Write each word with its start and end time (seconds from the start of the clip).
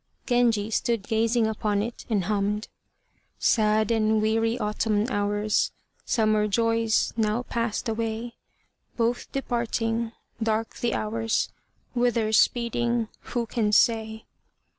Genji 0.25 0.71
stood 0.71 1.03
gazing 1.03 1.45
upon 1.45 1.83
it 1.83 2.07
and 2.09 2.23
hummed: 2.23 2.67
"Sad 3.37 3.91
and 3.91 4.19
weary 4.19 4.57
Autumn 4.57 5.05
hours, 5.11 5.69
Summer 6.05 6.47
joys 6.47 7.13
now 7.15 7.43
past 7.43 7.87
away, 7.87 8.33
Both 8.97 9.31
departing, 9.31 10.13
dark 10.41 10.77
the 10.79 10.95
hours, 10.95 11.49
Whither 11.93 12.31
speeding, 12.31 13.09
who 13.35 13.45
can 13.45 13.71
say?" 13.71 14.25